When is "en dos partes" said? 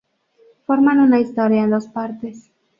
1.63-2.49